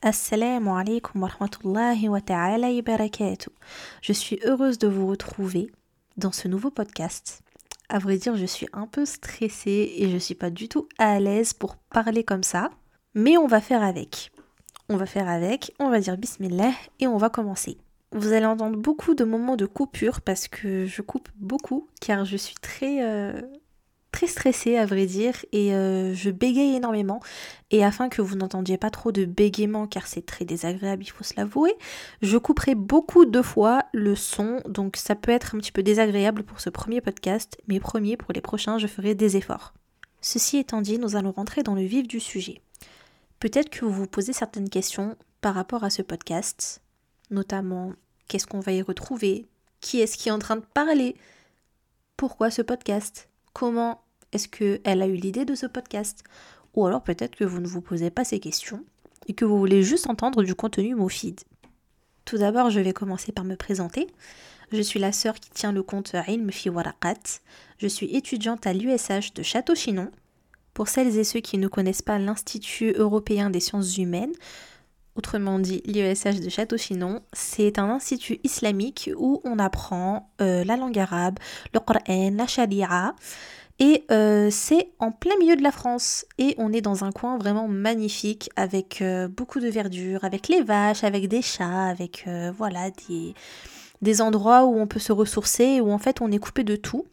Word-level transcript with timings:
Assalamu 0.00 0.70
alaikum 0.70 1.22
wa 1.22 1.28
rahmatullahi 1.28 2.08
wa 2.08 2.20
ta'ala. 2.20 2.68
Je 4.00 4.12
suis 4.12 4.38
heureuse 4.44 4.78
de 4.78 4.86
vous 4.86 5.08
retrouver 5.08 5.72
dans 6.16 6.30
ce 6.30 6.46
nouveau 6.46 6.70
podcast. 6.70 7.42
À 7.88 7.98
vrai 7.98 8.16
dire, 8.16 8.36
je 8.36 8.46
suis 8.46 8.68
un 8.72 8.86
peu 8.86 9.04
stressée 9.04 9.92
et 9.96 10.08
je 10.08 10.16
suis 10.16 10.36
pas 10.36 10.50
du 10.50 10.68
tout 10.68 10.86
à 10.98 11.18
l'aise 11.18 11.52
pour 11.52 11.74
parler 11.74 12.22
comme 12.22 12.44
ça. 12.44 12.70
Mais 13.16 13.36
on 13.36 13.48
va 13.48 13.60
faire 13.60 13.82
avec. 13.82 14.30
On 14.88 14.96
va 14.96 15.04
faire 15.04 15.28
avec, 15.28 15.74
on 15.80 15.90
va 15.90 15.98
dire 15.98 16.16
bismillah 16.16 16.74
et 17.00 17.08
on 17.08 17.16
va 17.16 17.28
commencer. 17.28 17.76
Vous 18.12 18.32
allez 18.32 18.46
entendre 18.46 18.78
beaucoup 18.78 19.16
de 19.16 19.24
moments 19.24 19.56
de 19.56 19.66
coupure 19.66 20.20
parce 20.20 20.46
que 20.46 20.86
je 20.86 21.02
coupe 21.02 21.28
beaucoup 21.34 21.88
car 22.00 22.24
je 22.24 22.36
suis 22.36 22.54
très 22.54 23.02
euh, 23.02 23.42
très 24.12 24.26
stressée 24.26 24.76
à 24.76 24.86
vrai 24.86 25.06
dire 25.06 25.44
et 25.52 25.74
euh, 25.74 26.14
je 26.14 26.30
bégaye 26.30 26.76
énormément. 26.76 27.20
Et 27.70 27.84
afin 27.84 28.08
que 28.08 28.22
vous 28.22 28.36
n'entendiez 28.36 28.78
pas 28.78 28.90
trop 28.90 29.12
de 29.12 29.24
bégaiement 29.24 29.86
car 29.86 30.06
c'est 30.06 30.24
très 30.24 30.44
désagréable 30.44 31.02
il 31.04 31.10
faut 31.10 31.24
se 31.24 31.34
l'avouer 31.36 31.74
je 32.22 32.38
couperai 32.38 32.74
beaucoup 32.74 33.26
de 33.26 33.42
fois 33.42 33.84
le 33.92 34.14
son. 34.14 34.60
Donc 34.68 34.96
ça 34.96 35.14
peut 35.14 35.32
être 35.32 35.54
un 35.54 35.58
petit 35.58 35.72
peu 35.72 35.82
désagréable 35.82 36.42
pour 36.42 36.60
ce 36.60 36.70
premier 36.70 37.00
podcast 37.00 37.58
mais 37.68 37.80
promis 37.80 38.16
pour 38.16 38.32
les 38.32 38.40
prochains 38.40 38.78
je 38.78 38.86
ferai 38.86 39.14
des 39.14 39.36
efforts. 39.36 39.74
Ceci 40.20 40.58
étant 40.58 40.80
dit 40.80 40.98
nous 40.98 41.16
allons 41.16 41.32
rentrer 41.32 41.62
dans 41.62 41.74
le 41.74 41.82
vif 41.82 42.08
du 42.08 42.20
sujet. 42.20 42.60
Peut-être 43.40 43.70
que 43.70 43.84
vous 43.84 43.92
vous 43.92 44.06
posez 44.06 44.32
certaines 44.32 44.70
questions 44.70 45.16
par 45.40 45.54
rapport 45.54 45.84
à 45.84 45.90
ce 45.90 46.02
podcast 46.02 46.82
notamment 47.30 47.92
qu'est-ce 48.26 48.46
qu'on 48.46 48.60
va 48.60 48.72
y 48.72 48.82
retrouver? 48.82 49.46
Qui 49.80 50.00
est-ce 50.00 50.16
qui 50.16 50.28
est 50.28 50.32
en 50.32 50.38
train 50.38 50.56
de 50.56 50.64
parler? 50.74 51.16
Pourquoi 52.16 52.50
ce 52.50 52.62
podcast? 52.62 53.28
Comment 53.52 54.02
est-ce 54.32 54.48
qu'elle 54.48 55.02
a 55.02 55.06
eu 55.06 55.14
l'idée 55.14 55.44
de 55.44 55.54
ce 55.54 55.66
podcast? 55.66 56.24
Ou 56.74 56.86
alors 56.86 57.02
peut-être 57.02 57.36
que 57.36 57.44
vous 57.44 57.60
ne 57.60 57.66
vous 57.66 57.80
posez 57.80 58.10
pas 58.10 58.24
ces 58.24 58.40
questions 58.40 58.84
et 59.26 59.34
que 59.34 59.44
vous 59.44 59.58
voulez 59.58 59.82
juste 59.82 60.08
entendre 60.08 60.42
du 60.42 60.54
contenu 60.54 60.94
mofid. 60.94 61.40
Tout 62.24 62.38
d'abord, 62.38 62.70
je 62.70 62.80
vais 62.80 62.92
commencer 62.92 63.32
par 63.32 63.44
me 63.44 63.56
présenter. 63.56 64.06
Je 64.70 64.82
suis 64.82 65.00
la 65.00 65.12
sœur 65.12 65.34
qui 65.36 65.50
tient 65.50 65.72
le 65.72 65.82
compte 65.82 66.14
Ilm 66.26 66.50
Fi 66.50 66.68
Warakat. 66.68 67.40
Je 67.78 67.86
suis 67.86 68.14
étudiante 68.14 68.66
à 68.66 68.74
l'USH 68.74 69.32
de 69.34 69.42
Château-Chinon. 69.42 70.10
Pour 70.74 70.88
celles 70.88 71.16
et 71.16 71.24
ceux 71.24 71.40
qui 71.40 71.58
ne 71.58 71.68
connaissent 71.68 72.02
pas 72.02 72.18
l'Institut 72.18 72.92
européen 72.92 73.50
des 73.50 73.60
sciences 73.60 73.96
humaines, 73.96 74.34
autrement 75.18 75.58
dit 75.58 75.82
l'IESH 75.84 76.40
de 76.40 76.48
Château-Chinon, 76.48 77.20
c'est 77.32 77.78
un 77.78 77.90
institut 77.90 78.38
islamique 78.44 79.10
où 79.16 79.40
on 79.44 79.58
apprend 79.58 80.30
euh, 80.40 80.64
la 80.64 80.76
langue 80.76 80.98
arabe, 80.98 81.38
le 81.74 81.80
Coran, 81.80 82.30
la 82.32 82.46
Sharia. 82.46 83.14
Et 83.80 84.04
euh, 84.10 84.48
c'est 84.50 84.90
en 84.98 85.12
plein 85.12 85.36
milieu 85.38 85.56
de 85.56 85.62
la 85.62 85.72
France. 85.72 86.24
Et 86.38 86.54
on 86.58 86.72
est 86.72 86.80
dans 86.80 87.04
un 87.04 87.12
coin 87.12 87.36
vraiment 87.36 87.68
magnifique 87.68 88.50
avec 88.56 89.02
euh, 89.02 89.28
beaucoup 89.28 89.60
de 89.60 89.68
verdure, 89.68 90.24
avec 90.24 90.48
les 90.48 90.62
vaches, 90.62 91.04
avec 91.04 91.28
des 91.28 91.42
chats, 91.42 91.86
avec 91.86 92.28
voilà 92.56 92.90
des, 93.08 93.34
des 94.02 94.22
endroits 94.22 94.64
où 94.64 94.78
on 94.78 94.86
peut 94.86 95.00
se 95.00 95.12
ressourcer, 95.12 95.80
où 95.80 95.90
en 95.90 95.98
fait 95.98 96.20
on 96.20 96.30
est 96.30 96.38
coupé 96.38 96.64
de 96.64 96.76
tout. 96.76 97.06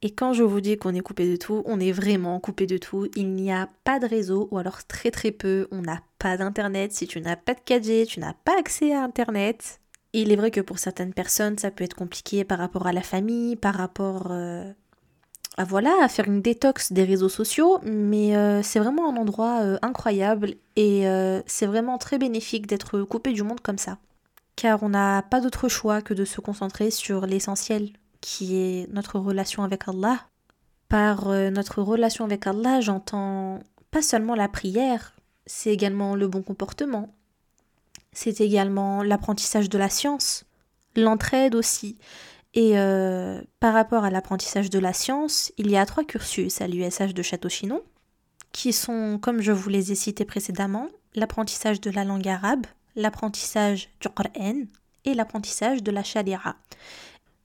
Et 0.00 0.10
quand 0.10 0.32
je 0.32 0.44
vous 0.44 0.60
dis 0.60 0.76
qu'on 0.76 0.94
est 0.94 1.00
coupé 1.00 1.28
de 1.28 1.36
tout, 1.36 1.62
on 1.66 1.80
est 1.80 1.90
vraiment 1.90 2.38
coupé 2.38 2.66
de 2.66 2.78
tout. 2.78 3.08
Il 3.16 3.34
n'y 3.34 3.52
a 3.52 3.68
pas 3.82 3.98
de 3.98 4.06
réseau, 4.06 4.48
ou 4.52 4.58
alors 4.58 4.84
très 4.84 5.10
très 5.10 5.32
peu. 5.32 5.66
On 5.72 5.82
n'a 5.82 6.00
pas 6.18 6.36
d'internet. 6.36 6.92
Si 6.92 7.08
tu 7.08 7.20
n'as 7.20 7.36
pas 7.36 7.54
de 7.54 7.60
4G, 7.60 8.06
tu 8.06 8.20
n'as 8.20 8.34
pas 8.34 8.56
accès 8.58 8.92
à 8.94 9.02
internet. 9.02 9.80
Il 10.12 10.32
est 10.32 10.36
vrai 10.36 10.50
que 10.50 10.60
pour 10.60 10.78
certaines 10.78 11.12
personnes, 11.12 11.58
ça 11.58 11.70
peut 11.70 11.84
être 11.84 11.94
compliqué 11.94 12.44
par 12.44 12.58
rapport 12.58 12.86
à 12.86 12.92
la 12.92 13.02
famille, 13.02 13.56
par 13.56 13.74
rapport 13.74 14.28
euh, 14.30 14.72
à 15.56 15.64
voilà, 15.64 15.92
à 16.02 16.08
faire 16.08 16.26
une 16.26 16.40
détox 16.40 16.92
des 16.92 17.04
réseaux 17.04 17.28
sociaux, 17.28 17.78
mais 17.82 18.36
euh, 18.36 18.62
c'est 18.62 18.78
vraiment 18.78 19.10
un 19.10 19.16
endroit 19.16 19.60
euh, 19.62 19.78
incroyable 19.82 20.54
et 20.76 21.04
c'est 21.46 21.66
vraiment 21.66 21.98
très 21.98 22.18
bénéfique 22.18 22.68
d'être 22.68 23.02
coupé 23.02 23.32
du 23.32 23.42
monde 23.42 23.60
comme 23.60 23.78
ça. 23.78 23.98
Car 24.54 24.82
on 24.82 24.88
n'a 24.90 25.22
pas 25.22 25.40
d'autre 25.40 25.68
choix 25.68 26.02
que 26.02 26.14
de 26.14 26.24
se 26.24 26.40
concentrer 26.40 26.90
sur 26.90 27.26
l'essentiel, 27.26 27.90
qui 28.28 28.56
est 28.56 28.92
notre 28.92 29.18
relation 29.18 29.62
avec 29.62 29.88
Allah. 29.88 30.26
Par 30.90 31.28
euh, 31.28 31.48
notre 31.48 31.80
relation 31.80 32.26
avec 32.26 32.46
Allah, 32.46 32.82
j'entends 32.82 33.60
pas 33.90 34.02
seulement 34.02 34.34
la 34.34 34.48
prière, 34.48 35.14
c'est 35.46 35.70
également 35.70 36.14
le 36.14 36.28
bon 36.28 36.42
comportement, 36.42 37.14
c'est 38.12 38.42
également 38.42 39.02
l'apprentissage 39.02 39.70
de 39.70 39.78
la 39.78 39.88
science, 39.88 40.44
l'entraide 40.94 41.54
aussi. 41.54 41.96
Et 42.52 42.78
euh, 42.78 43.40
par 43.60 43.72
rapport 43.72 44.04
à 44.04 44.10
l'apprentissage 44.10 44.68
de 44.68 44.78
la 44.78 44.92
science, 44.92 45.50
il 45.56 45.70
y 45.70 45.78
a 45.78 45.86
trois 45.86 46.04
cursus 46.04 46.60
à 46.60 46.68
l'USH 46.68 47.14
de 47.14 47.22
Château-Chinon, 47.22 47.80
qui 48.52 48.74
sont, 48.74 49.18
comme 49.18 49.40
je 49.40 49.52
vous 49.52 49.70
les 49.70 49.90
ai 49.90 49.94
cités 49.94 50.26
précédemment, 50.26 50.88
l'apprentissage 51.14 51.80
de 51.80 51.90
la 51.90 52.04
langue 52.04 52.28
arabe, 52.28 52.66
l'apprentissage 52.94 53.88
du 54.02 54.08
Qur'an 54.10 54.66
et 55.06 55.14
l'apprentissage 55.14 55.82
de 55.82 55.90
la 55.90 56.02
Sharia. 56.02 56.56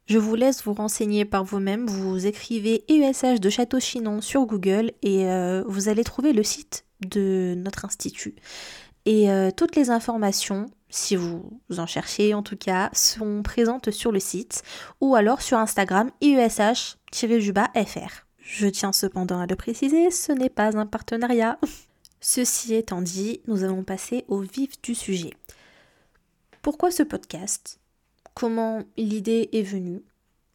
Je 0.06 0.18
vous 0.18 0.36
laisse 0.36 0.64
vous 0.64 0.74
renseigner 0.74 1.24
par 1.24 1.46
vous-même. 1.46 1.88
Vous 1.88 2.25
écrivez 2.25 2.84
EUSH 2.90 3.40
de 3.40 3.50
Château-Chinon 3.50 4.19
sur 4.19 4.46
Google 4.46 4.91
et 5.02 5.30
euh, 5.30 5.64
vous 5.66 5.88
allez 5.88 6.03
trouver 6.03 6.34
le 6.34 6.44
site 6.44 6.86
de 7.00 7.56
notre 7.58 7.86
institut. 7.86 8.36
Et 9.06 9.31
euh, 9.31 9.50
toutes 9.56 9.78
les 9.78 9.90
informations, 9.90 10.66
si 10.90 11.16
vous 11.16 11.62
en 11.78 11.86
cherchez 11.86 12.34
en 12.34 12.44
tout 12.44 12.58
cas, 12.58 12.90
sont 12.94 13.44
présentes 13.44 13.92
sur 13.92 14.12
le 14.12 14.19
site 14.19 14.63
ou 15.00 15.16
alors 15.16 15.42
sur 15.42 15.58
Instagram 15.58 16.12
EUSH-fr. 16.22 16.97
Je 18.40 18.68
tiens 18.68 18.92
cependant 18.92 19.40
à 19.40 19.46
le 19.46 19.56
préciser, 19.56 20.12
ce 20.12 20.34
n'est 20.34 20.50
pas 20.50 20.78
un 20.78 20.86
partenariat. 20.86 21.58
Ceci 22.19 22.75
étant 22.75 23.02
dit, 23.02 23.42
nous 23.47 23.63
allons 23.63 23.84
passer 23.84 24.25
au 24.28 24.40
vif 24.40 24.81
du 24.81 24.96
sujet. 24.96 25.31
Pourquoi 26.62 26.92
ce 26.92 27.03
podcast? 27.03 27.80
Comment 28.34 28.84
l'idée 28.98 29.50
est 29.54 29.64
venue. 29.64 30.04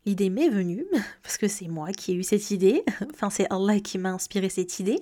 L'idée 0.07 0.31
m'est 0.31 0.49
venue, 0.49 0.87
parce 1.23 1.37
que 1.37 1.49
c'est 1.49 1.69
moi 1.69 1.93
qui 1.93 2.13
ai 2.13 2.15
eu 2.15 2.23
cette 2.23 2.51
idée, 2.51 2.85
enfin 3.13 3.31
c'est 3.31 3.47
Allah 3.53 3.81
qui 3.81 3.99
m'a 3.99 4.11
inspiré 4.11 4.49
cette 4.49 4.79
idée. 4.81 4.99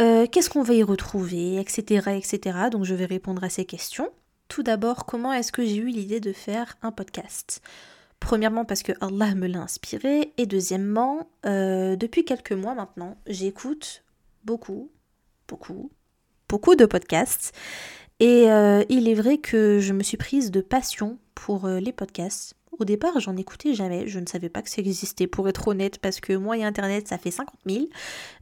Euh, 0.00 0.26
qu'est-ce 0.26 0.50
qu'on 0.50 0.62
va 0.62 0.74
y 0.74 0.82
retrouver, 0.82 1.58
etc., 1.58 2.10
etc. 2.16 2.58
Donc 2.70 2.84
je 2.84 2.94
vais 2.94 3.04
répondre 3.04 3.44
à 3.44 3.48
ces 3.48 3.64
questions. 3.64 4.10
Tout 4.48 4.62
d'abord, 4.62 5.06
comment 5.06 5.32
est-ce 5.32 5.52
que 5.52 5.64
j'ai 5.64 5.76
eu 5.76 5.86
l'idée 5.86 6.20
de 6.20 6.32
faire 6.32 6.76
un 6.82 6.92
podcast? 6.92 7.62
Premièrement 8.20 8.64
parce 8.64 8.82
que 8.82 8.92
Allah 9.00 9.34
me 9.34 9.46
l'a 9.46 9.60
inspiré 9.60 10.32
et 10.36 10.46
deuxièmement, 10.46 11.28
euh, 11.46 11.96
depuis 11.96 12.24
quelques 12.24 12.52
mois 12.52 12.74
maintenant, 12.74 13.16
j'écoute 13.26 14.04
beaucoup, 14.44 14.90
beaucoup, 15.48 15.90
beaucoup 16.48 16.74
de 16.74 16.86
podcasts 16.86 17.52
et 18.22 18.48
euh, 18.52 18.84
il 18.88 19.08
est 19.08 19.14
vrai 19.14 19.38
que 19.38 19.80
je 19.80 19.92
me 19.92 20.04
suis 20.04 20.16
prise 20.16 20.52
de 20.52 20.60
passion 20.60 21.18
pour 21.34 21.64
euh, 21.64 21.80
les 21.80 21.90
podcasts. 21.90 22.54
Au 22.78 22.84
départ, 22.84 23.18
j'en 23.18 23.36
écoutais 23.36 23.74
jamais. 23.74 24.06
Je 24.06 24.20
ne 24.20 24.26
savais 24.26 24.48
pas 24.48 24.62
que 24.62 24.70
ça 24.70 24.80
existait, 24.80 25.26
pour 25.26 25.48
être 25.48 25.66
honnête, 25.66 25.98
parce 25.98 26.20
que 26.20 26.34
moi 26.34 26.56
et 26.56 26.62
Internet, 26.62 27.08
ça 27.08 27.18
fait 27.18 27.32
50 27.32 27.52
000. 27.66 27.86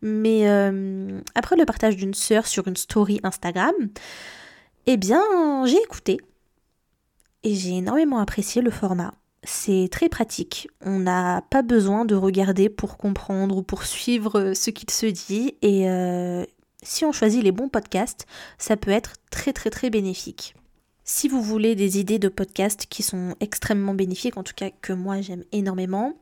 Mais 0.03 0.51
euh, 0.51 1.23
après 1.35 1.57
le 1.57 1.65
partage 1.65 1.97
d'une 1.97 2.13
sœur 2.13 2.47
sur 2.47 2.69
une 2.69 2.77
story 2.77 3.21
Instagram, 3.23 3.73
eh 4.85 4.99
bien, 4.99 5.65
j'ai 5.65 5.79
écouté. 5.79 6.19
Et 7.43 7.55
j'ai 7.55 7.79
énormément 7.79 8.19
apprécié 8.19 8.61
le 8.61 8.71
format. 8.71 9.15
C'est 9.45 9.89
très 9.91 10.11
pratique. 10.11 10.69
On 10.83 10.99
n'a 10.99 11.41
pas 11.49 11.63
besoin 11.63 12.05
de 12.05 12.15
regarder 12.15 12.69
pour 12.69 12.99
comprendre 12.99 13.57
ou 13.57 13.63
pour 13.63 13.85
suivre 13.85 14.53
ce 14.53 14.69
qu'il 14.69 14.91
se 14.91 15.07
dit. 15.07 15.55
Et 15.63 15.89
si 16.83 17.05
on 17.05 17.13
choisit 17.13 17.43
les 17.43 17.53
bons 17.53 17.69
podcasts, 17.69 18.27
ça 18.59 18.77
peut 18.77 18.91
être 18.91 19.15
très 19.31 19.53
très 19.53 19.71
très 19.71 19.91
bénéfique. 19.91 20.55
Si 21.05 21.29
vous 21.29 21.43
voulez 21.43 21.75
des 21.75 21.99
idées 21.99 22.19
de 22.19 22.29
podcasts 22.29 22.87
qui 22.87 23.03
sont 23.03 23.35
extrêmement 23.41 23.95
bénéfiques, 23.95 24.37
en 24.37 24.43
tout 24.43 24.55
cas 24.55 24.71
que 24.71 24.93
moi 24.93 25.21
j'aime 25.21 25.45
énormément, 25.53 26.15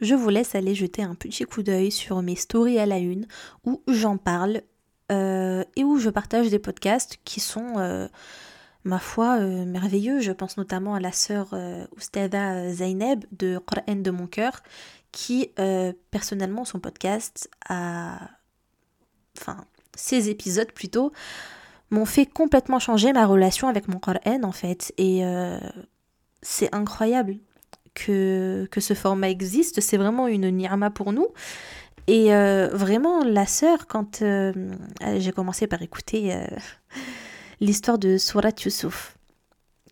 je 0.00 0.14
vous 0.14 0.30
laisse 0.30 0.54
aller 0.54 0.74
jeter 0.74 1.02
un 1.02 1.14
petit 1.14 1.44
coup 1.44 1.62
d'œil 1.62 1.90
sur 1.90 2.22
mes 2.22 2.36
stories 2.36 2.78
à 2.78 2.86
la 2.86 2.98
une 2.98 3.26
où 3.64 3.82
j'en 3.86 4.16
parle 4.16 4.62
euh, 5.12 5.64
et 5.76 5.84
où 5.84 5.98
je 5.98 6.08
partage 6.08 6.50
des 6.50 6.58
podcasts 6.58 7.18
qui 7.24 7.40
sont, 7.40 7.78
euh, 7.78 8.08
ma 8.84 8.98
foi, 8.98 9.40
euh, 9.40 9.64
merveilleux. 9.64 10.20
Je 10.20 10.32
pense 10.32 10.56
notamment 10.56 10.94
à 10.94 11.00
la 11.00 11.12
sœur 11.12 11.54
Oustada 11.96 12.72
Zaineb 12.72 13.24
de 13.32 13.58
Qur'an 13.58 13.96
de 13.96 14.10
mon 14.10 14.26
cœur 14.26 14.62
qui, 15.12 15.50
personnellement, 16.10 16.64
son 16.64 16.78
podcast 16.78 17.50
a. 17.68 18.20
Enfin, 19.38 19.64
ses 20.00 20.30
épisodes 20.30 20.72
plutôt 20.72 21.12
m'ont 21.90 22.04
fait 22.04 22.26
complètement 22.26 22.78
changer 22.78 23.12
ma 23.12 23.26
relation 23.26 23.68
avec 23.68 23.88
mon 23.88 23.98
Coran 23.98 24.42
en 24.42 24.52
fait. 24.52 24.92
Et 24.96 25.24
euh, 25.24 25.58
c'est 26.42 26.74
incroyable 26.74 27.36
que, 27.94 28.66
que 28.70 28.80
ce 28.80 28.94
format 28.94 29.28
existe. 29.28 29.80
C'est 29.80 29.96
vraiment 29.96 30.26
une 30.26 30.48
nirma 30.50 30.90
pour 30.90 31.12
nous. 31.12 31.28
Et 32.06 32.34
euh, 32.34 32.68
vraiment, 32.72 33.22
la 33.22 33.46
sœur, 33.46 33.86
quand 33.86 34.22
euh, 34.22 34.52
j'ai 35.18 35.32
commencé 35.32 35.66
par 35.66 35.82
écouter 35.82 36.34
l'histoire 37.60 37.98
de 37.98 38.16
Surat 38.16 38.52
Yusuf, 38.64 39.16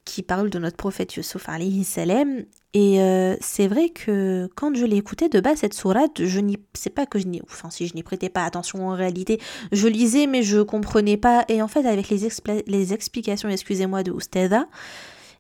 qui 0.05 0.23
parle 0.23 0.49
de 0.49 0.59
notre 0.59 0.77
prophète 0.77 1.17
Yusuf 1.17 1.49
alayhi 1.49 1.85
salam, 1.85 2.45
et 2.75 2.99
c'est 3.41 3.67
vrai 3.67 3.89
que 3.89 4.49
quand 4.55 4.75
je 4.77 4.85
l'ai 4.85 5.01
de 5.01 5.41
bas 5.41 5.57
cette 5.57 5.75
sourate, 5.75 6.25
je 6.25 6.39
n'y 6.41 6.59
c'est 6.75 6.91
pas 6.91 7.07
que 7.07 7.19
je 7.19 7.27
n'y 7.27 7.41
enfin 7.43 7.71
si 7.71 7.87
je 7.87 7.95
n'y 7.95 8.03
prêtais 8.03 8.29
pas 8.29 8.45
attention 8.45 8.89
en 8.89 8.95
réalité, 8.95 9.41
je 9.73 9.89
lisais 9.89 10.27
mais 10.27 10.43
je 10.43 10.61
comprenais 10.61 11.17
pas 11.17 11.45
et 11.49 11.63
en 11.63 11.69
fait 11.69 11.87
avec 11.87 12.09
les, 12.11 12.29
les 12.67 12.93
explications, 12.93 13.49
excusez-moi 13.49 14.03
de 14.03 14.11
Oustada, 14.11 14.67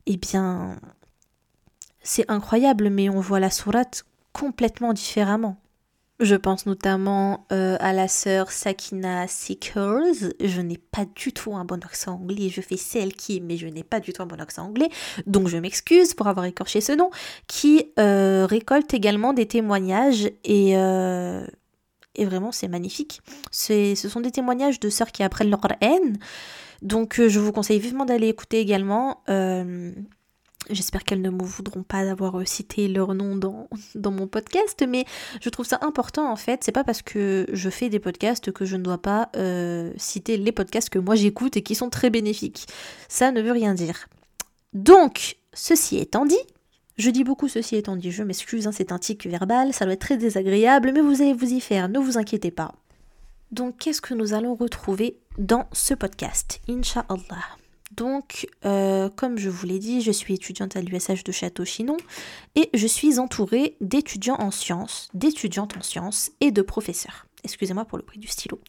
eh 0.07 0.17
bien 0.17 0.77
c'est 2.03 2.31
incroyable 2.31 2.89
mais 2.89 3.11
on 3.11 3.21
voit 3.21 3.41
la 3.41 3.51
sourate 3.51 4.05
complètement 4.33 4.93
différemment. 4.95 5.61
Je 6.21 6.35
pense 6.35 6.67
notamment 6.67 7.47
euh, 7.53 7.77
à 7.79 7.93
la 7.93 8.09
sœur 8.09 8.51
Sakina 8.51 9.29
Seekers. 9.29 10.33
Je 10.41 10.61
n'ai 10.61 10.79
pas 10.79 11.05
du 11.15 11.33
tout 11.33 11.55
un 11.55 11.65
bon 11.65 11.83
accent 11.85 12.15
anglais. 12.15 12.49
Je 12.49 12.61
fais 12.61 12.77
celle 12.77 13.13
qui, 13.13 13.41
mais 13.41 13.57
je 13.57 13.69
n'ai 13.69 13.85
pas 13.85 14.01
du 14.01 14.13
tout 14.13 14.23
un 14.23 14.27
bon 14.27 14.41
accent 14.41 14.65
anglais. 14.65 14.89
Donc 15.27 15.47
je 15.47 15.57
m'excuse 15.59 16.15
pour 16.15 16.27
avoir 16.27 16.47
écorché 16.47 16.81
ce 16.81 16.91
nom. 16.91 17.11
Qui 17.47 17.93
euh, 18.01 18.47
récolte 18.47 18.93
également 18.95 19.33
des 19.33 19.47
témoignages 19.47 20.29
et, 20.43 20.77
euh, 20.77 21.47
et 22.17 22.25
vraiment 22.25 22.51
c'est 22.51 22.69
magnifique. 22.69 23.21
Ce 23.53 23.95
sont 23.95 24.21
des 24.21 24.33
témoignages 24.33 24.81
de 24.81 24.91
sœurs 24.91 25.13
qui 25.13 25.23
apprennent 25.23 25.51
leur 25.51 25.61
haine. 25.81 26.19
Donc 26.83 27.21
je 27.25 27.39
vous 27.39 27.53
conseille 27.53 27.79
vivement 27.79 28.05
d'aller 28.05 28.29
écouter 28.29 28.59
également. 28.59 29.23
J'espère 30.71 31.05
qu'elles 31.05 31.23
ne 31.23 31.31
me 31.31 31.43
voudront 31.43 31.83
pas 31.83 32.05
d'avoir 32.05 32.47
cité 32.47 32.89
leur 32.89 33.15
nom 33.15 33.37
dans, 33.37 33.69
dans 33.95 34.11
mon 34.11 34.27
podcast, 34.27 34.85
mais 34.89 35.05
je 35.41 35.49
trouve 35.49 35.67
ça 35.67 35.79
important 35.83 36.31
en 36.31 36.37
fait. 36.37 36.63
C'est 36.65 36.73
pas 36.73 36.85
parce 36.85 37.03
que 37.03 37.47
je 37.53 37.71
fais 37.71 37.89
des 37.89 37.99
podcasts 37.99 38.53
que 38.53 38.65
je 38.65 38.77
ne 38.77 38.83
dois 38.83 38.99
pas 38.99 39.31
euh, 39.37 39.93
citer 39.97 40.37
les 40.37 40.53
podcasts 40.53 40.91
que 40.91 40.99
moi 40.99 41.15
j'écoute 41.15 41.57
et 41.57 41.63
qui 41.63 41.75
sont 41.75 41.91
très 41.91 42.11
bénéfiques. 42.11 42.67
Ça 43.09 43.33
ne 43.33 43.41
veut 43.41 43.53
rien 43.53 43.75
dire. 43.75 44.09
Donc, 44.75 45.37
ceci 45.55 45.99
étant 45.99 46.27
dit, 46.27 46.37
je 46.97 47.11
dis 47.11 47.25
beaucoup 47.25 47.49
ceci 47.49 47.77
étant 47.77 47.97
dit, 47.97 48.11
je 48.11 48.23
m'excuse, 48.23 48.67
hein, 48.67 48.73
c'est 48.73 48.93
un 48.93 48.99
tic 48.99 49.27
verbal, 49.27 49.73
ça 49.73 49.85
doit 49.85 49.95
être 49.95 50.01
très 50.01 50.17
désagréable, 50.17 50.93
mais 50.93 51.01
vous 51.01 51.23
allez 51.23 51.33
vous 51.33 51.53
y 51.53 51.61
faire, 51.61 51.89
ne 51.89 51.99
vous 51.99 52.19
inquiétez 52.19 52.51
pas. 52.51 52.75
Donc, 53.51 53.79
qu'est-ce 53.79 54.03
que 54.03 54.15
nous 54.15 54.35
allons 54.35 54.55
retrouver 54.55 55.19
dans 55.39 55.67
ce 55.73 55.95
podcast 55.95 56.61
Inch'Allah. 56.69 57.57
Donc, 57.99 58.47
euh, 58.65 59.09
comme 59.17 59.39
je 59.39 59.51
vous 59.51 59.67
l'ai 59.67 59.81
dit, 59.81 60.03
je 60.03 60.13
suis 60.13 60.35
étudiante 60.35 60.77
à 60.77 60.81
l'USH 60.81 61.25
de 61.25 61.33
Château-Chinon 61.33 61.97
et 62.55 62.71
je 62.73 62.87
suis 62.87 63.19
entourée 63.19 63.77
d'étudiants 63.81 64.37
en 64.39 64.53
sciences, 64.53 65.09
d'étudiantes 65.15 65.77
en 65.77 65.83
sciences 65.83 66.31
et 66.41 66.53
de 66.53 66.63
professeurs. 66.63 67.27
Excusez-moi 67.43 67.85
pour 67.85 67.99
le 67.99 68.05
prix 68.05 68.21
du 68.21 68.29
stylo. 68.29 68.61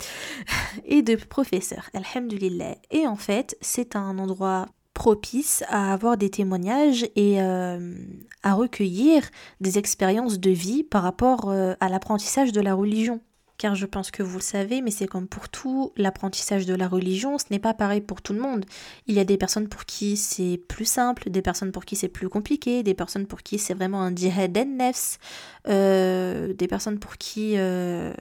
et 0.86 1.04
de 1.04 1.16
professeurs, 1.16 1.92
alhamdulillah. 1.94 2.78
Et 2.90 3.06
en 3.06 3.16
fait, 3.16 3.56
c'est 3.62 3.96
un 3.96 4.18
endroit 4.18 4.66
propice 4.96 5.64
à 5.68 5.94
avoir 5.94 6.18
des 6.18 6.32
témoignages 6.32 7.08
et 7.16 7.40
euh, 7.40 7.94
à 8.42 8.56
recueillir 8.56 9.30
des 9.62 9.78
expériences 9.78 10.40
de 10.40 10.50
vie 10.50 10.84
par 10.84 11.04
rapport 11.04 11.52
euh, 11.52 11.76
à 11.80 11.88
l'apprentissage 11.88 12.52
de 12.52 12.62
la 12.62 12.74
religion 12.74 13.22
car 13.60 13.76
je 13.76 13.86
pense 13.86 14.10
que 14.10 14.24
vous 14.24 14.38
le 14.38 14.44
savez, 14.44 14.82
mais 14.82 14.90
c'est 14.90 15.06
comme 15.06 15.28
pour 15.28 15.50
tout, 15.50 15.92
l'apprentissage 15.98 16.66
de 16.66 16.74
la 16.74 16.88
religion, 16.88 17.38
ce 17.38 17.46
n'est 17.52 17.60
pas 17.60 17.74
pareil 17.76 18.00
pour 18.00 18.22
tout 18.22 18.34
le 18.34 18.40
monde. 18.40 18.66
Il 19.06 19.14
y 19.14 19.20
a 19.20 19.26
des 19.26 19.38
personnes 19.38 19.68
pour 19.68 19.86
qui 19.86 20.16
c'est 20.18 20.60
plus 20.70 20.86
simple, 20.86 21.30
des 21.30 21.42
personnes 21.42 21.74
pour 21.74 21.84
qui 21.84 21.98
c'est 21.98 22.08
plus 22.08 22.30
compliqué, 22.30 22.82
des 22.84 22.94
personnes 22.94 23.28
pour 23.28 23.44
qui 23.44 23.60
c'est 23.60 23.74
vraiment 23.74 24.02
un 24.02 24.16
jihad 24.16 24.58
nefs, 24.58 25.20
euh, 25.70 26.54
des 26.54 26.68
personnes 26.68 27.00
pour 27.00 27.18
qui 27.18 27.54
euh, 27.58 28.12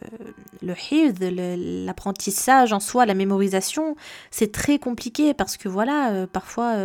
le 0.61 0.75
hifd, 0.91 1.23
l'apprentissage 1.23 2.73
en 2.73 2.81
soi, 2.81 3.07
la 3.07 3.15
mémorisation, 3.15 3.97
c'est 4.31 4.53
très 4.53 4.79
compliqué 4.79 5.33
parce 5.35 5.57
que 5.57 5.69
voilà, 5.69 6.11
euh, 6.13 6.27
parfois 6.27 6.77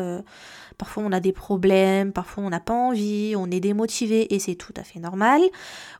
Parfois 0.79 1.03
on 1.05 1.11
a 1.11 1.19
des 1.19 1.33
problèmes, 1.33 2.11
parfois 2.11 2.43
on 2.43 2.49
n'a 2.49 2.59
pas 2.59 2.73
envie, 2.73 3.35
on 3.37 3.51
est 3.51 3.59
démotivé 3.59 4.33
et 4.33 4.39
c'est 4.39 4.55
tout 4.55 4.73
à 4.75 4.83
fait 4.83 4.99
normal. 4.99 5.39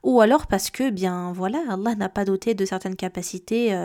Ou 0.02 0.20
alors 0.20 0.48
parce 0.48 0.72
que, 0.72 0.90
bien 0.90 1.32
voilà, 1.32 1.60
Allah 1.70 1.94
n'a 1.94 2.10
pas 2.10 2.26
doté 2.26 2.56
de 2.56 2.66
certaines 2.66 2.96
capacités 2.96 3.78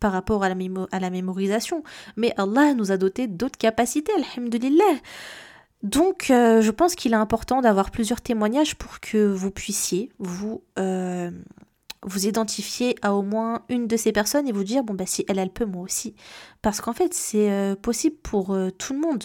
par 0.00 0.10
rapport 0.10 0.42
à 0.42 0.48
la, 0.48 0.56
à 0.90 1.00
la 1.00 1.10
mémorisation. 1.10 1.84
Mais 2.16 2.32
Allah 2.38 2.72
nous 2.72 2.92
a 2.92 2.96
doté 2.96 3.26
d'autres 3.26 3.58
capacités, 3.58 4.12
alhamdulillah. 4.16 4.94
Donc, 5.82 6.30
euh, 6.30 6.62
je 6.62 6.70
pense 6.70 6.94
qu'il 6.94 7.12
est 7.12 7.16
important 7.16 7.60
d'avoir 7.60 7.90
plusieurs 7.90 8.20
témoignages 8.20 8.76
pour 8.76 9.00
que 9.00 9.32
vous 9.32 9.50
puissiez 9.50 10.10
vous, 10.18 10.62
euh, 10.78 11.30
vous 12.04 12.26
identifier 12.26 12.96
à 13.02 13.14
au 13.14 13.22
moins 13.22 13.64
une 13.68 13.86
de 13.86 13.96
ces 13.96 14.12
personnes 14.12 14.46
et 14.48 14.52
vous 14.52 14.64
dire 14.64 14.84
bon 14.84 14.94
bah 14.94 15.06
si 15.06 15.24
elle 15.28 15.38
elle 15.38 15.50
peut 15.50 15.64
moi 15.64 15.82
aussi 15.82 16.14
parce 16.60 16.80
qu'en 16.80 16.92
fait 16.92 17.14
c'est 17.14 17.76
possible 17.80 18.16
pour 18.22 18.56
tout 18.76 18.92
le 18.92 18.98
monde 18.98 19.24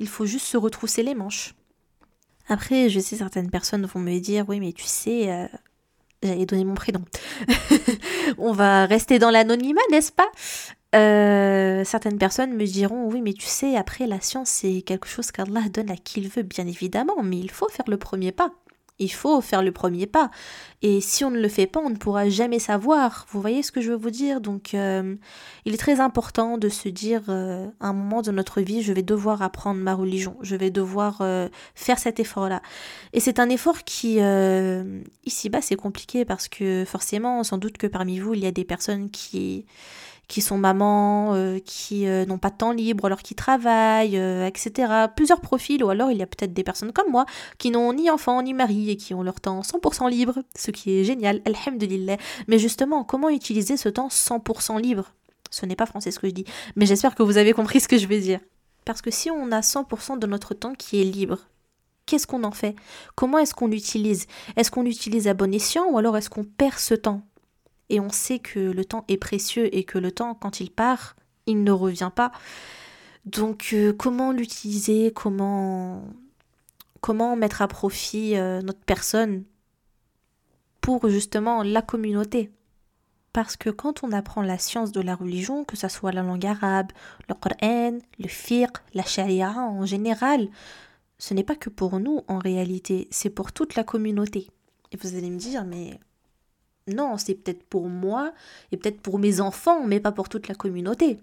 il 0.00 0.08
faut 0.08 0.26
juste 0.26 0.46
se 0.46 0.56
retrousser 0.56 1.02
les 1.02 1.14
manches. 1.14 1.54
Après, 2.48 2.88
je 2.88 2.98
sais 2.98 3.16
certaines 3.16 3.50
personnes 3.50 3.86
vont 3.86 4.00
me 4.00 4.18
dire 4.18 4.44
oui 4.48 4.58
mais 4.58 4.72
tu 4.72 4.84
sais, 4.84 5.30
euh, 5.30 5.46
j'allais 6.22 6.46
donner 6.46 6.64
mon 6.64 6.74
prénom. 6.74 7.04
On 8.38 8.52
va 8.52 8.86
rester 8.86 9.18
dans 9.18 9.30
l'anonymat, 9.30 9.80
n'est-ce 9.90 10.10
pas? 10.10 10.28
Euh, 10.94 11.84
certaines 11.84 12.18
personnes 12.18 12.54
me 12.54 12.64
diront 12.64 13.06
oui 13.06 13.20
mais 13.20 13.32
tu 13.32 13.46
sais 13.46 13.76
après 13.76 14.08
la 14.08 14.20
science 14.20 14.48
c'est 14.48 14.82
quelque 14.82 15.06
chose 15.06 15.30
qu'Allah 15.30 15.68
donne 15.72 15.88
à 15.88 15.96
qui 15.96 16.20
il 16.20 16.28
veut 16.28 16.42
bien 16.42 16.66
évidemment 16.66 17.22
mais 17.22 17.38
il 17.38 17.50
faut 17.50 17.68
faire 17.68 17.88
le 17.88 17.96
premier 17.96 18.32
pas 18.32 18.50
il 19.00 19.10
faut 19.10 19.40
faire 19.40 19.62
le 19.62 19.72
premier 19.72 20.06
pas. 20.06 20.30
Et 20.82 21.00
si 21.00 21.24
on 21.24 21.30
ne 21.30 21.40
le 21.40 21.48
fait 21.48 21.66
pas, 21.66 21.80
on 21.80 21.88
ne 21.88 21.96
pourra 21.96 22.28
jamais 22.28 22.58
savoir. 22.58 23.26
Vous 23.30 23.40
voyez 23.40 23.62
ce 23.62 23.72
que 23.72 23.80
je 23.80 23.90
veux 23.90 23.96
vous 23.96 24.10
dire? 24.10 24.42
Donc, 24.42 24.74
euh, 24.74 25.16
il 25.64 25.72
est 25.72 25.78
très 25.78 26.00
important 26.00 26.58
de 26.58 26.68
se 26.68 26.88
dire, 26.88 27.22
euh, 27.30 27.66
à 27.80 27.88
un 27.88 27.92
moment 27.94 28.20
de 28.20 28.30
notre 28.30 28.60
vie, 28.60 28.82
je 28.82 28.92
vais 28.92 29.02
devoir 29.02 29.40
apprendre 29.40 29.80
ma 29.80 29.94
religion. 29.94 30.36
Je 30.42 30.54
vais 30.54 30.70
devoir 30.70 31.22
faire 31.74 31.98
cet 31.98 32.20
effort-là. 32.20 32.60
Et 33.14 33.20
c'est 33.20 33.40
un 33.40 33.48
effort 33.48 33.84
qui, 33.84 34.20
ici-bas, 35.24 35.62
c'est 35.62 35.76
compliqué 35.76 36.26
parce 36.26 36.48
que 36.48 36.84
forcément, 36.86 37.42
sans 37.42 37.56
doute 37.56 37.78
que 37.78 37.86
parmi 37.86 38.18
vous, 38.18 38.34
il 38.34 38.40
y 38.40 38.46
a 38.46 38.52
des 38.52 38.64
personnes 38.64 39.10
qui 39.10 39.64
qui 40.30 40.40
sont 40.42 40.56
mamans, 40.56 41.34
euh, 41.34 41.58
qui 41.58 42.06
euh, 42.06 42.24
n'ont 42.24 42.38
pas 42.38 42.50
de 42.50 42.56
temps 42.56 42.70
libre 42.70 43.06
alors 43.06 43.18
qu'ils 43.18 43.36
travaillent, 43.36 44.16
euh, 44.16 44.46
etc. 44.46 45.06
Plusieurs 45.16 45.40
profils, 45.40 45.82
ou 45.82 45.90
alors 45.90 46.12
il 46.12 46.18
y 46.18 46.22
a 46.22 46.26
peut-être 46.26 46.52
des 46.52 46.62
personnes 46.62 46.92
comme 46.92 47.10
moi 47.10 47.26
qui 47.58 47.72
n'ont 47.72 47.92
ni 47.92 48.08
enfants 48.10 48.40
ni 48.40 48.54
mari 48.54 48.90
et 48.90 48.96
qui 48.96 49.12
ont 49.12 49.24
leur 49.24 49.40
temps 49.40 49.60
100% 49.62 50.08
libre, 50.08 50.38
ce 50.56 50.70
qui 50.70 50.92
est 51.00 51.04
génial, 51.04 51.42
alhamdulillah. 51.44 52.16
Mais 52.46 52.60
justement, 52.60 53.02
comment 53.02 53.28
utiliser 53.28 53.76
ce 53.76 53.88
temps 53.88 54.06
100% 54.06 54.80
libre? 54.80 55.12
Ce 55.50 55.66
n'est 55.66 55.74
pas 55.74 55.86
français 55.86 56.12
ce 56.12 56.20
que 56.20 56.28
je 56.28 56.32
dis, 56.32 56.44
mais 56.76 56.86
j'espère 56.86 57.16
que 57.16 57.24
vous 57.24 57.36
avez 57.36 57.52
compris 57.52 57.80
ce 57.80 57.88
que 57.88 57.98
je 57.98 58.06
veux 58.06 58.20
dire. 58.20 58.38
Parce 58.84 59.02
que 59.02 59.10
si 59.10 59.32
on 59.32 59.50
a 59.50 59.60
100% 59.60 60.20
de 60.20 60.26
notre 60.28 60.54
temps 60.54 60.74
qui 60.74 61.00
est 61.00 61.04
libre, 61.04 61.38
qu'est-ce 62.06 62.28
qu'on 62.28 62.44
en 62.44 62.52
fait? 62.52 62.76
Comment 63.16 63.38
est-ce 63.38 63.52
qu'on 63.52 63.66
l'utilise? 63.66 64.28
Est-ce 64.54 64.70
qu'on 64.70 64.84
l'utilise 64.84 65.26
à 65.26 65.34
bon 65.34 65.52
escient 65.52 65.90
ou 65.90 65.98
alors 65.98 66.16
est-ce 66.16 66.30
qu'on 66.30 66.44
perd 66.44 66.78
ce 66.78 66.94
temps? 66.94 67.22
Et 67.90 68.00
on 68.00 68.10
sait 68.10 68.38
que 68.38 68.58
le 68.58 68.84
temps 68.84 69.04
est 69.08 69.16
précieux 69.16 69.74
et 69.74 69.84
que 69.84 69.98
le 69.98 70.12
temps, 70.12 70.34
quand 70.34 70.60
il 70.60 70.70
part, 70.70 71.16
il 71.46 71.62
ne 71.62 71.72
revient 71.72 72.10
pas. 72.14 72.32
Donc 73.26 73.70
euh, 73.72 73.92
comment 73.92 74.32
l'utiliser, 74.32 75.12
comment 75.14 76.02
comment 77.00 77.36
mettre 77.36 77.62
à 77.62 77.68
profit 77.68 78.36
euh, 78.36 78.62
notre 78.62 78.80
personne 78.80 79.44
pour 80.80 81.08
justement 81.08 81.62
la 81.62 81.82
communauté? 81.82 82.50
Parce 83.32 83.56
que 83.56 83.70
quand 83.70 84.02
on 84.02 84.12
apprend 84.12 84.42
la 84.42 84.58
science 84.58 84.90
de 84.90 85.00
la 85.00 85.14
religion, 85.14 85.64
que 85.64 85.76
ce 85.76 85.88
soit 85.88 86.12
la 86.12 86.22
langue 86.22 86.46
arabe, 86.46 86.90
le 87.28 87.34
Coran, 87.34 87.98
le 88.18 88.28
fiqh, 88.28 88.76
la 88.92 89.04
sharia 89.04 89.52
en 89.52 89.86
général, 89.86 90.48
ce 91.18 91.34
n'est 91.34 91.44
pas 91.44 91.54
que 91.54 91.70
pour 91.70 92.00
nous 92.00 92.22
en 92.26 92.38
réalité, 92.38 93.06
c'est 93.10 93.30
pour 93.30 93.52
toute 93.52 93.76
la 93.76 93.84
communauté. 93.84 94.48
Et 94.90 94.96
vous 94.96 95.14
allez 95.14 95.30
me 95.30 95.38
dire, 95.38 95.64
mais 95.64 96.00
non, 96.94 97.16
c'est 97.16 97.34
peut-être 97.34 97.62
pour 97.64 97.88
moi 97.88 98.32
et 98.72 98.76
peut-être 98.76 99.00
pour 99.00 99.18
mes 99.18 99.40
enfants, 99.40 99.86
mais 99.86 100.00
pas 100.00 100.12
pour 100.12 100.28
toute 100.28 100.48
la 100.48 100.54
communauté. 100.54 101.18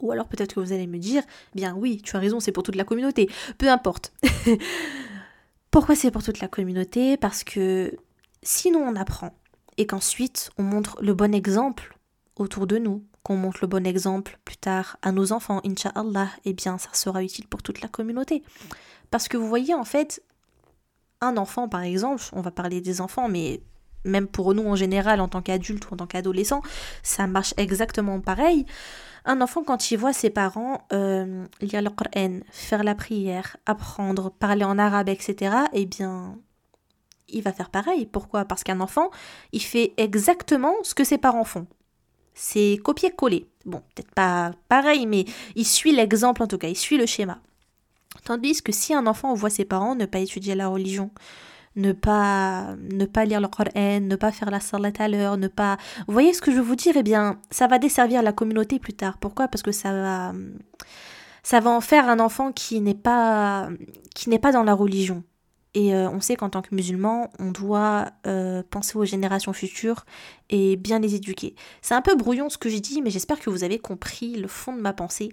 Ou 0.00 0.12
alors 0.12 0.26
peut-être 0.26 0.54
que 0.54 0.60
vous 0.60 0.72
allez 0.72 0.86
me 0.86 0.98
dire, 0.98 1.22
bien 1.54 1.74
oui, 1.74 2.00
tu 2.02 2.16
as 2.16 2.18
raison, 2.18 2.40
c'est 2.40 2.52
pour 2.52 2.62
toute 2.62 2.76
la 2.76 2.84
communauté. 2.84 3.30
Peu 3.58 3.68
importe. 3.68 4.12
Pourquoi 5.70 5.96
c'est 5.96 6.10
pour 6.10 6.22
toute 6.22 6.40
la 6.40 6.48
communauté? 6.48 7.16
Parce 7.16 7.42
que 7.42 7.96
sinon 8.42 8.80
on 8.80 8.96
apprend 8.96 9.34
et 9.76 9.86
qu'ensuite 9.86 10.50
on 10.56 10.62
montre 10.62 10.96
le 11.02 11.14
bon 11.14 11.34
exemple 11.34 11.98
autour 12.36 12.66
de 12.66 12.78
nous, 12.78 13.02
qu'on 13.24 13.36
montre 13.36 13.58
le 13.62 13.66
bon 13.66 13.86
exemple 13.86 14.38
plus 14.44 14.56
tard 14.56 14.98
à 15.02 15.10
nos 15.10 15.32
enfants, 15.32 15.60
Inch'Allah, 15.64 16.28
eh 16.44 16.52
bien 16.52 16.78
ça 16.78 16.90
sera 16.92 17.24
utile 17.24 17.48
pour 17.48 17.62
toute 17.62 17.80
la 17.80 17.88
communauté. 17.88 18.44
Parce 19.10 19.26
que 19.26 19.36
vous 19.36 19.48
voyez 19.48 19.74
en 19.74 19.84
fait, 19.84 20.22
un 21.20 21.36
enfant 21.36 21.68
par 21.68 21.82
exemple, 21.82 22.22
on 22.32 22.40
va 22.40 22.50
parler 22.50 22.80
des 22.80 23.00
enfants, 23.00 23.28
mais 23.28 23.60
même 24.04 24.26
pour 24.26 24.54
nous 24.54 24.66
en 24.66 24.76
général, 24.76 25.20
en 25.20 25.28
tant 25.28 25.42
qu'adulte 25.42 25.90
ou 25.90 25.94
en 25.94 25.96
tant 25.96 26.06
qu'adolescent, 26.06 26.62
ça 27.02 27.26
marche 27.26 27.54
exactement 27.56 28.20
pareil. 28.20 28.66
Un 29.24 29.40
enfant, 29.40 29.64
quand 29.64 29.90
il 29.90 29.96
voit 29.96 30.12
ses 30.12 30.30
parents 30.30 30.86
euh, 30.92 31.46
lire 31.60 31.80
le 31.80 31.90
Coran, 31.90 32.40
faire 32.50 32.84
la 32.84 32.94
prière, 32.94 33.56
apprendre, 33.64 34.30
parler 34.30 34.64
en 34.64 34.78
arabe, 34.78 35.08
etc., 35.08 35.56
eh 35.72 35.86
bien, 35.86 36.36
il 37.28 37.42
va 37.42 37.52
faire 37.52 37.70
pareil. 37.70 38.06
Pourquoi? 38.06 38.44
Parce 38.44 38.62
qu'un 38.64 38.80
enfant, 38.80 39.10
il 39.52 39.62
fait 39.62 39.94
exactement 39.96 40.74
ce 40.82 40.94
que 40.94 41.04
ses 41.04 41.16
parents 41.16 41.44
font. 41.44 41.66
C'est 42.34 42.78
copier-coller. 42.82 43.46
Bon, 43.64 43.82
peut-être 43.94 44.10
pas 44.10 44.50
pareil, 44.68 45.06
mais 45.06 45.24
il 45.54 45.64
suit 45.64 45.94
l'exemple 45.94 46.42
en 46.42 46.46
tout 46.46 46.58
cas, 46.58 46.68
il 46.68 46.76
suit 46.76 46.98
le 46.98 47.06
schéma. 47.06 47.40
Tandis 48.24 48.62
que 48.62 48.72
si 48.72 48.92
un 48.92 49.06
enfant 49.06 49.34
voit 49.34 49.50
ses 49.50 49.64
parents 49.64 49.94
ne 49.94 50.06
pas 50.06 50.18
étudier 50.18 50.54
la 50.54 50.68
religion, 50.68 51.10
ne 51.76 51.92
pas, 51.92 52.76
ne 52.92 53.04
pas 53.04 53.24
lire 53.24 53.40
le 53.40 53.48
Coran, 53.48 54.00
ne 54.00 54.16
pas 54.16 54.32
faire 54.32 54.50
la 54.50 54.60
salat 54.60 54.92
à 54.98 55.08
l'heure, 55.08 55.36
ne 55.36 55.48
pas... 55.48 55.76
Vous 56.06 56.12
voyez 56.12 56.32
ce 56.32 56.40
que 56.40 56.50
je 56.50 56.56
veux 56.56 56.62
vous 56.62 56.76
dire? 56.76 56.96
Eh 56.96 57.02
bien, 57.02 57.40
ça 57.50 57.66
va 57.66 57.78
desservir 57.78 58.22
la 58.22 58.32
communauté 58.32 58.78
plus 58.78 58.94
tard. 58.94 59.18
Pourquoi? 59.18 59.48
Parce 59.48 59.62
que 59.62 59.72
ça 59.72 59.92
va... 59.92 60.32
Ça 61.42 61.60
va 61.60 61.70
en 61.70 61.82
faire 61.82 62.08
un 62.08 62.20
enfant 62.20 62.52
qui 62.52 62.80
n'est 62.80 62.94
pas, 62.94 63.68
qui 64.14 64.30
n'est 64.30 64.38
pas 64.38 64.50
dans 64.50 64.62
la 64.62 64.72
religion. 64.72 65.24
Et 65.74 65.94
euh, 65.94 66.08
on 66.08 66.20
sait 66.20 66.36
qu'en 66.36 66.48
tant 66.48 66.62
que 66.62 66.74
musulman, 66.74 67.30
on 67.38 67.50
doit 67.50 68.12
euh, 68.26 68.62
penser 68.70 68.96
aux 68.96 69.04
générations 69.04 69.52
futures 69.52 70.06
et 70.48 70.76
bien 70.76 71.00
les 71.00 71.16
éduquer. 71.16 71.54
C'est 71.82 71.94
un 71.94 72.00
peu 72.00 72.14
brouillon 72.14 72.48
ce 72.48 72.56
que 72.56 72.70
j'ai 72.70 72.80
dit, 72.80 73.02
mais 73.02 73.10
j'espère 73.10 73.40
que 73.40 73.50
vous 73.50 73.64
avez 73.64 73.78
compris 73.78 74.36
le 74.36 74.48
fond 74.48 74.72
de 74.72 74.80
ma 74.80 74.94
pensée. 74.94 75.32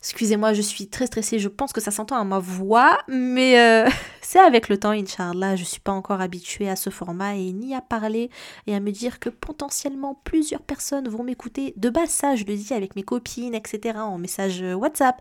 Excusez-moi, 0.00 0.52
je 0.52 0.62
suis 0.62 0.88
très 0.88 1.06
stressée, 1.06 1.38
je 1.38 1.48
pense 1.48 1.72
que 1.72 1.80
ça 1.80 1.90
s'entend 1.90 2.16
à 2.16 2.24
ma 2.24 2.38
voix, 2.38 2.98
mais 3.08 3.58
euh, 3.58 3.88
c'est 4.20 4.38
avec 4.38 4.68
le 4.68 4.78
temps, 4.78 4.90
Inch'Allah, 4.90 5.56
je 5.56 5.62
ne 5.62 5.66
suis 5.66 5.80
pas 5.80 5.92
encore 5.92 6.20
habituée 6.20 6.68
à 6.68 6.76
ce 6.76 6.90
format 6.90 7.34
et 7.34 7.52
ni 7.52 7.74
à 7.74 7.80
parler 7.80 8.30
et 8.66 8.74
à 8.74 8.80
me 8.80 8.92
dire 8.92 9.18
que 9.18 9.28
potentiellement 9.28 10.20
plusieurs 10.24 10.62
personnes 10.62 11.08
vont 11.08 11.24
m'écouter. 11.24 11.74
De 11.76 11.90
base, 11.90 12.10
ça, 12.10 12.36
je 12.36 12.44
le 12.44 12.54
dis 12.54 12.72
avec 12.72 12.94
mes 12.94 13.02
copines, 13.02 13.54
etc., 13.54 13.98
en 13.98 14.18
message 14.18 14.62
WhatsApp. 14.62 15.20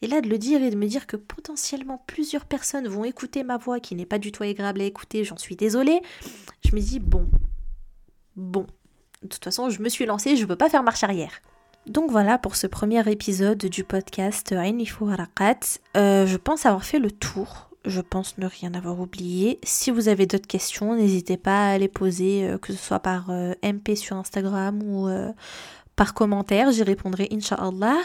Et 0.00 0.06
là, 0.06 0.20
de 0.20 0.28
le 0.28 0.38
dire 0.38 0.62
et 0.62 0.70
de 0.70 0.76
me 0.76 0.86
dire 0.86 1.06
que 1.06 1.16
potentiellement 1.16 2.02
plusieurs 2.06 2.44
personnes 2.44 2.86
vont 2.86 3.04
écouter 3.04 3.42
ma 3.42 3.56
voix 3.56 3.80
qui 3.80 3.94
n'est 3.94 4.06
pas 4.06 4.18
du 4.18 4.30
tout 4.30 4.44
agréable 4.44 4.80
à 4.80 4.84
écouter, 4.84 5.24
j'en 5.24 5.36
suis 5.36 5.56
désolée. 5.56 6.00
Je 6.64 6.74
me 6.74 6.80
dis, 6.80 7.00
bon, 7.00 7.26
bon, 8.36 8.66
de 9.22 9.28
toute 9.28 9.42
façon, 9.42 9.70
je 9.70 9.82
me 9.82 9.88
suis 9.88 10.06
lancée, 10.06 10.36
je 10.36 10.42
ne 10.42 10.46
peux 10.46 10.56
pas 10.56 10.70
faire 10.70 10.84
marche 10.84 11.02
arrière. 11.02 11.40
Donc 11.86 12.10
voilà 12.10 12.38
pour 12.38 12.56
ce 12.56 12.66
premier 12.66 13.10
épisode 13.10 13.58
du 13.58 13.84
podcast 13.84 14.52
Ainifu 14.52 15.10
Harakat. 15.10 15.60
Euh, 15.96 16.26
je 16.26 16.36
pense 16.36 16.66
avoir 16.66 16.84
fait 16.84 16.98
le 16.98 17.10
tour. 17.10 17.70
Je 17.84 18.00
pense 18.02 18.36
ne 18.36 18.46
rien 18.46 18.74
avoir 18.74 19.00
oublié. 19.00 19.58
Si 19.62 19.90
vous 19.90 20.08
avez 20.08 20.26
d'autres 20.26 20.46
questions, 20.46 20.94
n'hésitez 20.94 21.38
pas 21.38 21.70
à 21.70 21.78
les 21.78 21.88
poser, 21.88 22.44
euh, 22.44 22.58
que 22.58 22.72
ce 22.74 22.78
soit 22.78 22.98
par 22.98 23.30
euh, 23.30 23.54
MP 23.62 23.96
sur 23.96 24.16
Instagram 24.16 24.82
ou 24.82 25.08
par 25.98 26.14
commentaire. 26.14 26.70
J'y 26.70 26.84
répondrai, 26.84 27.28
Inch'Allah. 27.32 27.98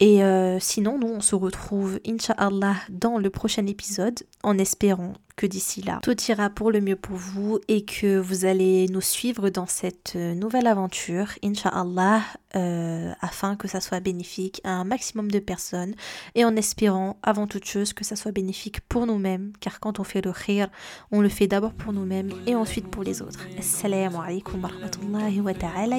Et 0.00 0.24
euh, 0.24 0.58
sinon, 0.58 0.98
nous, 0.98 1.08
on 1.08 1.20
se 1.20 1.34
retrouve, 1.34 2.00
Inch'Allah, 2.06 2.76
dans 2.88 3.18
le 3.18 3.30
prochain 3.30 3.66
épisode, 3.66 4.18
en 4.42 4.58
espérant 4.58 5.12
que 5.36 5.46
d'ici 5.46 5.82
là, 5.82 6.00
tout 6.02 6.16
ira 6.28 6.48
pour 6.48 6.70
le 6.70 6.80
mieux 6.80 6.96
pour 6.96 7.16
vous 7.16 7.58
et 7.68 7.84
que 7.84 8.18
vous 8.18 8.46
allez 8.46 8.88
nous 8.88 9.02
suivre 9.02 9.50
dans 9.50 9.66
cette 9.66 10.14
euh, 10.16 10.34
nouvelle 10.34 10.66
aventure, 10.66 11.28
Inch'Allah, 11.44 12.22
euh, 12.56 13.12
afin 13.20 13.54
que 13.54 13.68
ça 13.68 13.80
soit 13.82 14.00
bénéfique 14.00 14.62
à 14.64 14.70
un 14.70 14.84
maximum 14.84 15.30
de 15.30 15.38
personnes 15.38 15.94
et 16.34 16.44
en 16.46 16.56
espérant, 16.56 17.18
avant 17.22 17.46
toute 17.46 17.66
chose, 17.66 17.92
que 17.92 18.04
ça 18.04 18.16
soit 18.16 18.32
bénéfique 18.32 18.80
pour 18.80 19.06
nous-mêmes, 19.06 19.52
car 19.60 19.78
quand 19.78 20.00
on 20.00 20.04
fait 20.04 20.24
le 20.24 20.32
khir, 20.32 20.68
on 21.12 21.20
le 21.20 21.28
fait 21.28 21.48
d'abord 21.48 21.74
pour 21.74 21.92
nous-mêmes 21.92 22.30
et 22.46 22.54
ensuite 22.54 22.88
pour 22.88 23.02
les 23.02 23.20
autres. 23.20 23.46
Assalamu 23.58 24.16
alaikum 24.16 24.62
wa 24.62 24.70
rahmatullahi 24.70 25.40
wa 25.42 25.52
ta'ala. 25.52 25.98